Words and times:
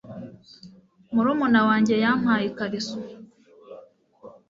Murumuna 1.13 1.59
wanjye 1.67 1.93
yampaye 2.03 2.43
ikariso. 2.47 2.97